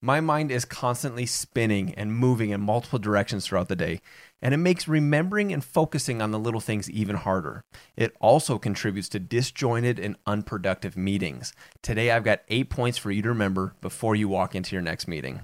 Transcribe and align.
My 0.00 0.20
mind 0.20 0.52
is 0.52 0.64
constantly 0.64 1.26
spinning 1.26 1.92
and 1.94 2.16
moving 2.16 2.50
in 2.50 2.60
multiple 2.60 3.00
directions 3.00 3.44
throughout 3.44 3.68
the 3.68 3.74
day, 3.74 4.00
and 4.40 4.54
it 4.54 4.58
makes 4.58 4.86
remembering 4.86 5.52
and 5.52 5.64
focusing 5.64 6.22
on 6.22 6.30
the 6.30 6.38
little 6.38 6.60
things 6.60 6.88
even 6.88 7.16
harder. 7.16 7.64
It 7.96 8.16
also 8.20 8.58
contributes 8.58 9.08
to 9.08 9.18
disjointed 9.18 9.98
and 9.98 10.14
unproductive 10.24 10.96
meetings. 10.96 11.52
Today, 11.82 12.12
I've 12.12 12.22
got 12.22 12.42
eight 12.48 12.70
points 12.70 12.96
for 12.96 13.10
you 13.10 13.22
to 13.22 13.28
remember 13.28 13.74
before 13.80 14.14
you 14.14 14.28
walk 14.28 14.54
into 14.54 14.76
your 14.76 14.82
next 14.82 15.08
meeting. 15.08 15.40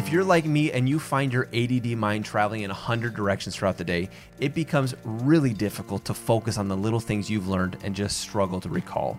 If 0.00 0.10
you're 0.10 0.24
like 0.24 0.46
me 0.46 0.72
and 0.72 0.88
you 0.88 0.98
find 0.98 1.30
your 1.30 1.46
ADD 1.52 1.88
mind 1.88 2.24
traveling 2.24 2.62
in 2.62 2.70
100 2.70 3.14
directions 3.14 3.54
throughout 3.54 3.76
the 3.76 3.84
day, 3.84 4.08
it 4.38 4.54
becomes 4.54 4.94
really 5.04 5.52
difficult 5.52 6.06
to 6.06 6.14
focus 6.14 6.56
on 6.56 6.68
the 6.68 6.76
little 6.76 7.00
things 7.00 7.28
you've 7.28 7.48
learned 7.48 7.76
and 7.84 7.94
just 7.94 8.16
struggle 8.16 8.62
to 8.62 8.70
recall. 8.70 9.18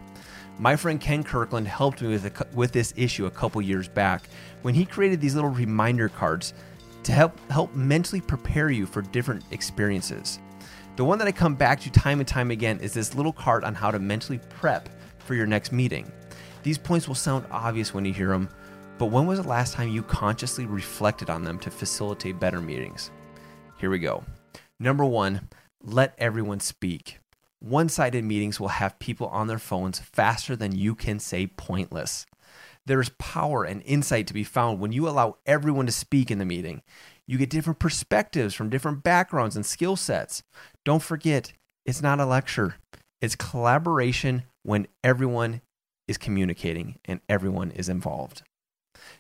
My 0.58 0.76
friend 0.76 1.00
Ken 1.00 1.24
Kirkland 1.24 1.68
helped 1.68 2.02
me 2.02 2.08
with, 2.08 2.26
a, 2.26 2.48
with 2.56 2.72
this 2.72 2.96
issue 2.98 3.28
a 3.28 3.30
couple 3.30 3.62
years 3.62 3.88
back 3.88 4.24
when 4.64 4.74
he 4.74 4.84
created 4.84 5.22
these 5.22 5.36
little 5.36 5.52
reminder 5.52 6.10
cards 6.10 6.56
to 7.04 7.12
help, 7.12 7.40
help 7.52 7.76
mentally 7.76 8.20
prepare 8.20 8.72
you 8.72 8.88
for 8.88 9.04
different 9.04 9.44
experiences. 9.52 10.40
The 10.96 11.06
one 11.06 11.20
that 11.20 11.28
I 11.28 11.32
come 11.32 11.54
back 11.54 11.80
to 11.82 11.92
time 11.92 12.22
and 12.22 12.28
time 12.28 12.50
again 12.50 12.80
is 12.80 12.92
this 12.92 13.14
little 13.14 13.34
card 13.34 13.64
on 13.66 13.76
how 13.76 13.92
to 13.92 14.00
mentally 14.00 14.40
prep 14.50 14.90
for 15.20 15.36
your 15.36 15.46
next 15.46 15.72
meeting. 15.72 16.12
These 16.64 16.80
points 16.80 17.08
will 17.08 17.14
sound 17.14 17.46
obvious 17.52 17.94
when 17.94 18.04
you 18.04 18.14
hear 18.14 18.30
them, 18.30 18.50
but 19.02 19.08
when 19.08 19.26
was 19.26 19.42
the 19.42 19.48
last 19.48 19.74
time 19.74 19.90
you 19.90 20.04
consciously 20.04 20.68
reflected 20.68 21.28
on 21.28 21.44
them 21.44 21.58
to 21.58 21.72
facilitate 21.72 22.40
better 22.40 22.62
meetings? 22.62 23.10
Here 23.80 23.90
we 23.90 23.98
go. 23.98 24.24
Number 24.80 25.04
one, 25.04 25.50
let 25.82 26.14
everyone 26.20 26.60
speak. 26.60 27.18
One 27.58 27.90
sided 27.90 28.24
meetings 28.24 28.60
will 28.60 28.68
have 28.68 29.00
people 29.00 29.26
on 29.30 29.48
their 29.48 29.58
phones 29.58 29.98
faster 29.98 30.56
than 30.56 30.76
you 30.76 30.94
can 30.94 31.18
say 31.18 31.48
pointless. 31.48 32.28
There's 32.86 33.10
power 33.18 33.64
and 33.64 33.82
insight 33.88 34.28
to 34.28 34.36
be 34.36 34.44
found 34.44 34.80
when 34.80 34.92
you 34.92 35.10
allow 35.10 35.38
everyone 35.48 35.88
to 35.88 35.92
speak 35.92 36.30
in 36.30 36.38
the 36.38 36.46
meeting. 36.46 36.84
You 37.26 37.40
get 37.40 37.50
different 37.50 37.80
perspectives 37.80 38.54
from 38.54 38.70
different 38.70 39.02
backgrounds 39.02 39.56
and 39.56 39.66
skill 39.66 39.96
sets. 39.96 40.44
Don't 40.86 41.02
forget, 41.02 41.54
it's 41.88 42.04
not 42.04 42.20
a 42.20 42.26
lecture, 42.28 42.76
it's 43.20 43.36
collaboration 43.36 44.44
when 44.62 44.86
everyone 45.04 45.62
is 46.08 46.20
communicating 46.20 47.00
and 47.06 47.20
everyone 47.28 47.72
is 47.72 47.90
involved. 47.90 48.44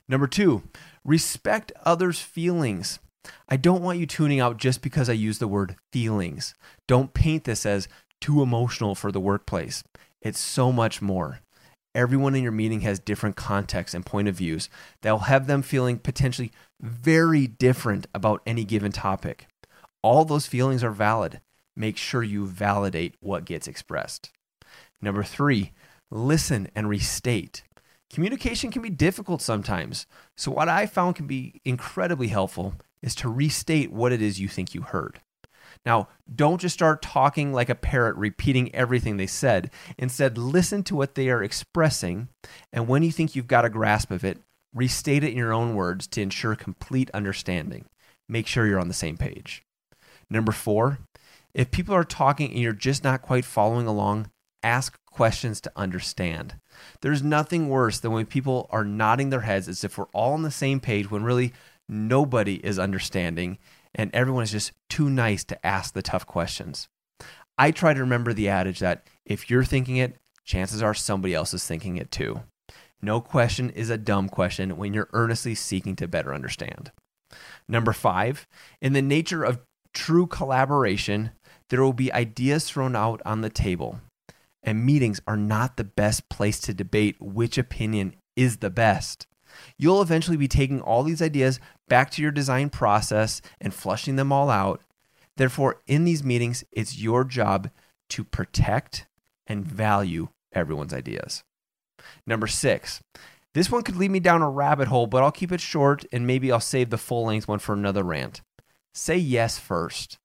Number 0.08 0.28
two, 0.28 0.64
respect 1.03 1.72
others' 1.84 2.20
feelings. 2.20 3.00
I 3.47 3.58
don't 3.58 3.84
want 3.84 4.00
you 4.00 4.06
tuning 4.06 4.39
out 4.39 4.58
just 4.58 4.81
because 4.81 5.09
I 5.09 5.14
use 5.14 5.39
the 5.39 5.48
word 5.48 5.75
feelings. 5.92 6.53
Don't 6.88 7.14
paint 7.14 7.44
this 7.44 7.66
as 7.66 7.88
too 8.20 8.42
emotional 8.42 8.95
for 8.95 9.11
the 9.11 9.20
workplace. 9.20 9.83
It's 10.22 10.39
so 10.39 10.72
much 10.72 11.02
more. 11.02 11.42
Everyone 11.94 12.36
in 12.36 12.44
your 12.44 12.52
meeting 12.53 12.81
has 12.81 13.00
different 13.00 13.36
contexts 13.36 13.94
and 13.94 14.06
point 14.06 14.28
of 14.28 14.36
views 14.36 14.70
that 15.02 15.11
will 15.11 15.20
have 15.20 15.48
them 15.48 15.61
feeling 15.61 16.00
potentially 16.00 16.52
very 16.80 17.48
different 17.48 18.08
about 18.14 18.42
any 18.45 18.64
given 18.64 18.92
topic. 18.92 19.48
All 20.02 20.23
those 20.23 20.48
feelings 20.48 20.83
are 20.83 20.92
valid. 20.92 21.42
Make 21.76 21.98
sure 21.98 22.23
you 22.23 22.45
validate 22.45 23.16
what 23.20 23.45
gets 23.45 23.67
expressed. 23.67 24.31
Number 25.02 25.23
three, 25.23 25.73
listen 26.09 26.70
and 26.76 26.88
restate 26.88 27.64
communication 28.12 28.72
can 28.72 28.81
be 28.81 28.90
difficult 28.90 29.42
sometimes. 29.42 30.06
So, 30.38 30.52
what 30.52 30.70
I 30.70 30.86
found 30.86 31.16
can 31.16 31.28
be 31.28 31.62
incredibly 31.66 32.28
helpful 32.28 32.76
is 33.02 33.16
to 33.16 33.30
restate 33.30 33.92
what 33.92 34.12
it 34.12 34.22
is 34.22 34.40
you 34.40 34.48
think 34.48 34.73
you 34.73 34.81
heard. 34.81 35.22
Now, 35.86 36.09
don't 36.34 36.62
just 36.62 36.73
start 36.73 37.02
talking 37.02 37.54
like 37.54 37.70
a 37.70 37.76
parrot, 37.76 38.16
repeating 38.16 38.73
everything 38.76 39.17
they 39.17 39.27
said. 39.27 39.71
Instead, 39.98 40.38
listen 40.38 40.83
to 40.83 40.95
what 40.95 41.16
they 41.16 41.30
are 41.30 41.44
expressing, 41.44 42.27
and 42.71 42.88
when 42.88 43.04
you 43.04 43.11
think 43.11 43.36
you've 43.36 43.48
got 43.48 43.66
a 43.66 43.70
grasp 43.70 44.11
of 44.11 44.23
it, 44.23 44.39
restate 44.73 45.23
it 45.23 45.32
in 45.32 45.38
your 45.38 45.54
own 45.54 45.76
words 45.76 46.08
to 46.08 46.21
ensure 46.21 46.55
complete 46.55 47.10
understanding. 47.14 47.86
Make 48.30 48.48
sure 48.48 48.67
you're 48.67 48.80
on 48.80 48.88
the 48.88 48.94
same 48.94 49.17
page. 49.17 49.64
Number 50.30 50.52
four, 50.52 51.00
if 51.54 51.71
people 51.71 51.95
are 51.95 52.04
talking 52.04 52.52
and 52.52 52.60
you're 52.60 52.73
just 52.73 53.04
not 53.04 53.21
quite 53.21 53.44
following 53.44 53.88
along, 53.88 54.32
ask 54.64 54.98
questions 55.11 55.61
to 55.61 55.72
understand. 55.76 56.55
There's 57.02 57.22
nothing 57.22 57.70
worse 57.70 57.99
than 57.99 58.11
when 58.11 58.26
people 58.26 58.67
are 58.72 58.83
nodding 58.83 59.30
their 59.30 59.42
heads 59.42 59.67
as 59.67 59.83
if 59.83 59.98
we're 59.98 60.05
all 60.05 60.33
on 60.33 60.42
the 60.42 60.52
same 60.52 60.80
page 60.80 61.11
when 61.11 61.23
really 61.23 61.54
nobody 61.88 62.55
is 62.66 62.80
understanding 62.80 63.58
and 63.94 64.10
everyone 64.14 64.44
is 64.44 64.52
just 64.52 64.71
too 64.89 65.10
nice 65.10 65.44
to 65.44 65.66
ask 65.66 65.94
the 65.94 66.02
tough 66.02 66.26
questions. 66.26 66.88
I 67.58 67.71
try 67.71 67.94
to 67.94 68.00
remember 68.00 68.33
the 68.33 68.50
adage 68.50 68.80
that 68.80 69.05
if 69.26 69.50
you're 69.50 69.66
thinking 69.66 69.98
it, 69.98 70.16
chances 70.45 70.82
are 70.82 70.94
somebody 70.94 71.33
else 71.33 71.54
is 71.54 71.66
thinking 71.66 71.98
it 71.98 72.10
too. 72.10 72.42
No 73.02 73.20
question 73.20 73.70
is 73.70 73.89
a 73.89 73.98
dumb 73.98 74.30
question 74.30 74.77
when 74.77 74.94
you're 74.94 75.10
earnestly 75.14 75.55
seeking 75.55 75.95
to 75.98 76.08
better 76.08 76.33
understand. 76.33 76.92
Number 77.67 77.94
five, 77.94 78.48
in 78.82 78.94
the 78.94 79.02
nature 79.02 79.44
of 79.44 79.61
true 79.94 80.27
collaboration, 80.27 81.32
there 81.70 81.82
will 81.82 81.94
be 81.94 82.14
ideas 82.14 82.66
thrown 82.66 82.95
out 82.95 83.21
on 83.26 83.42
the 83.42 83.50
table 83.50 84.00
and 84.64 84.86
meetings 84.86 85.22
are 85.27 85.38
not 85.38 85.77
the 85.77 85.83
best 85.83 86.30
place 86.30 86.60
to 86.61 86.73
debate 86.73 87.17
which 87.20 87.58
opinion 87.58 88.16
is 88.36 88.58
the 88.58 88.70
best. 88.70 89.27
You'll 89.77 90.02
eventually 90.02 90.38
be 90.38 90.48
taking 90.48 90.82
all 90.82 91.04
these 91.04 91.22
ideas 91.22 91.60
back 91.88 92.10
to 92.11 92.22
your 92.22 92.32
design 92.32 92.70
process 92.70 93.42
and 93.60 93.73
flushing 93.73 94.16
them 94.16 94.32
all 94.32 94.50
out. 94.50 94.82
Therefore, 95.38 95.82
in 95.88 96.04
these 96.04 96.23
meetings, 96.23 96.64
it's 96.71 97.00
your 97.00 97.23
job 97.23 97.70
to 98.10 98.23
protect 98.23 99.08
and 99.48 99.66
value 99.66 100.30
everyone's 100.54 100.94
ideas. 100.94 101.44
Number 102.26 102.48
six, 102.48 103.02
this 103.54 103.70
one 103.70 103.83
could 103.83 103.95
lead 103.95 104.11
me 104.11 104.20
down 104.20 104.42
a 104.42 104.50
rabbit 104.50 104.88
hole, 104.88 105.08
but 105.08 105.23
I'll 105.23 105.32
keep 105.32 105.52
it 105.52 105.61
short 105.61 106.05
and 106.11 106.26
maybe 106.26 106.52
I'll 106.52 106.60
save 106.60 106.89
the 106.89 106.98
full 106.98 107.26
length 107.26 107.48
one 107.48 107.60
for 107.60 107.73
another 107.73 108.04
rant. 108.04 108.42
Say 108.94 109.17
yes 109.17 109.58
first. 109.58 110.17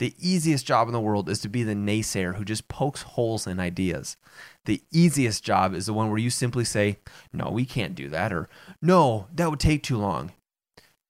The 0.00 0.14
easiest 0.18 0.64
job 0.64 0.88
in 0.88 0.94
the 0.94 1.00
world 1.00 1.28
is 1.28 1.40
to 1.40 1.48
be 1.50 1.62
the 1.62 1.74
naysayer 1.74 2.36
who 2.36 2.44
just 2.44 2.68
pokes 2.68 3.02
holes 3.02 3.46
in 3.46 3.60
ideas. 3.60 4.16
The 4.64 4.82
easiest 4.90 5.44
job 5.44 5.74
is 5.74 5.84
the 5.84 5.92
one 5.92 6.08
where 6.08 6.18
you 6.18 6.30
simply 6.30 6.64
say, 6.64 6.96
No, 7.34 7.50
we 7.50 7.66
can't 7.66 7.94
do 7.94 8.08
that, 8.08 8.32
or 8.32 8.48
No, 8.80 9.26
that 9.34 9.50
would 9.50 9.60
take 9.60 9.82
too 9.82 9.98
long. 9.98 10.32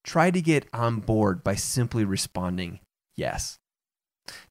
Try 0.02 0.32
to 0.32 0.42
get 0.42 0.66
on 0.72 0.98
board 0.98 1.44
by 1.44 1.54
simply 1.54 2.04
responding 2.04 2.80
yes. 3.14 3.60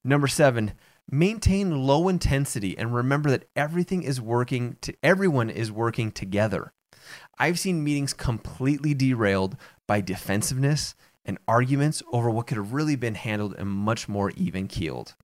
Number 0.02 0.26
seven, 0.26 0.72
maintain 1.10 1.86
low 1.86 2.08
intensity 2.08 2.78
and 2.78 2.94
remember 2.94 3.28
that 3.28 3.46
everything 3.54 4.02
is 4.02 4.22
working 4.22 4.78
to 4.80 4.94
everyone 5.02 5.50
is 5.50 5.70
working 5.70 6.10
together. 6.10 6.72
I've 7.38 7.58
seen 7.58 7.84
meetings 7.84 8.14
completely 8.14 8.94
derailed 8.94 9.58
by 9.86 10.00
defensiveness 10.00 10.94
and 11.24 11.38
arguments 11.46 12.02
over 12.12 12.30
what 12.30 12.46
could 12.46 12.56
have 12.56 12.72
really 12.72 12.96
been 12.96 13.14
handled 13.14 13.54
in 13.58 13.66
much 13.68 14.08
more 14.08 14.30
even 14.36 14.68
keeled. 14.68 15.14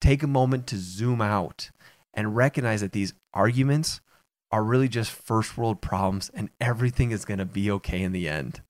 Take 0.00 0.22
a 0.22 0.28
moment 0.28 0.66
to 0.68 0.76
zoom 0.76 1.20
out 1.20 1.70
and 2.14 2.36
recognize 2.36 2.80
that 2.80 2.92
these 2.92 3.14
arguments 3.34 4.00
are 4.50 4.62
really 4.62 4.88
just 4.88 5.10
first 5.10 5.58
world 5.58 5.80
problems 5.80 6.30
and 6.34 6.50
everything 6.60 7.10
is 7.10 7.24
going 7.24 7.38
to 7.38 7.44
be 7.44 7.70
okay 7.70 8.02
in 8.02 8.12
the 8.12 8.28
end. 8.28 8.62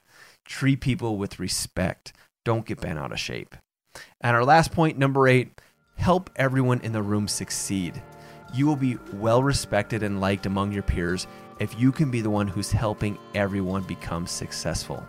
Treat 0.44 0.80
people 0.80 1.16
with 1.16 1.38
respect. 1.38 2.12
Don't 2.44 2.66
get 2.66 2.80
bent 2.80 2.98
out 2.98 3.12
of 3.12 3.20
shape. 3.20 3.56
And 4.20 4.36
our 4.36 4.44
last 4.44 4.72
point, 4.72 4.98
number 4.98 5.28
eight, 5.28 5.60
help 5.96 6.30
everyone 6.36 6.80
in 6.80 6.92
the 6.92 7.02
room 7.02 7.28
succeed. 7.28 8.02
You 8.54 8.66
will 8.66 8.76
be 8.76 8.98
well 9.14 9.42
respected 9.42 10.02
and 10.02 10.20
liked 10.20 10.46
among 10.46 10.72
your 10.72 10.82
peers 10.82 11.26
if 11.58 11.78
you 11.78 11.90
can 11.90 12.10
be 12.10 12.20
the 12.20 12.30
one 12.30 12.46
who's 12.46 12.70
helping 12.70 13.18
everyone 13.34 13.82
become 13.82 14.26
successful 14.26 15.06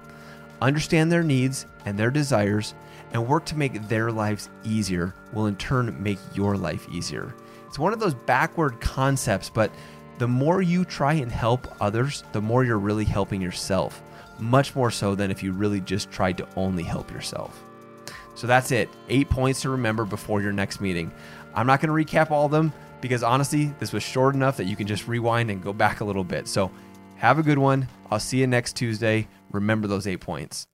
understand 0.62 1.12
their 1.12 1.24
needs 1.24 1.65
and 1.86 1.98
their 1.98 2.12
desires, 2.12 2.74
and 3.13 3.27
work 3.27 3.45
to 3.45 3.57
make 3.57 3.88
their 3.88 4.12
lives 4.12 4.50
easier 4.63 5.13
will 5.33 5.45
in 5.45 5.56
turn 5.56 6.01
make 6.01 6.19
your 6.33 6.57
life 6.57 6.88
easier. 6.92 7.33
It's 7.68 7.80
one 7.80 7.94
of 7.94 8.00
those 8.00 8.13
backward 8.13 8.81
concepts, 8.81 9.50
but 9.50 9.71
the 10.18 10.27
more 10.27 10.62
you 10.62 10.83
try 10.83 11.13
and 11.13 11.31
help 11.31 11.68
others, 11.80 12.24
the 12.31 12.42
more 12.42 12.63
you're 12.63 12.80
really 12.80 13.06
helping 13.06 13.42
yourself, 13.42 14.01
much 14.39 14.75
more 14.75 14.92
so 14.92 15.15
than 15.15 15.31
if 15.31 15.44
you 15.44 15.51
really 15.51 15.80
just 15.81 16.12
tried 16.12 16.38
to 16.38 16.48
only 16.56 16.83
help 16.83 17.12
yourself. 17.12 17.63
So 18.36 18.45
that's 18.48 18.71
it. 18.71 18.89
Eight 19.10 19.30
points 19.30 19.62
to 19.62 19.69
remember 19.69 20.06
before 20.06 20.42
your 20.42 20.51
next 20.51 20.81
meeting. 20.81 21.12
I'm 21.56 21.68
not 21.68 21.81
going 21.81 22.06
to 22.06 22.13
recap 22.13 22.30
all 22.30 22.45
of 22.45 22.51
them 22.51 22.71
because 23.01 23.24
honestly, 23.24 23.74
this 23.80 23.94
was 23.94 24.03
short 24.03 24.36
enough 24.36 24.57
that 24.57 24.65
you 24.65 24.75
can 24.75 24.88
just 24.88 25.07
rewind 25.07 25.50
and 25.50 25.63
go 25.63 25.74
back 25.74 26.01
a 26.01 26.06
little 26.06 26.24
bit. 26.24 26.48
So 26.48 26.71
have 27.15 27.39
a 27.39 27.44
good 27.44 27.57
one. 27.57 27.88
I'll 28.09 28.19
see 28.19 28.39
you 28.39 28.48
next 28.48 28.75
Tuesday. 28.75 29.27
Remember 29.51 29.88
those 29.88 30.07
eight 30.07 30.21
points. 30.21 30.68